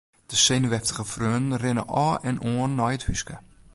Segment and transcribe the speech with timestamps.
[0.25, 3.35] De senuweftige freonen rinne ôf en oan nei it húske.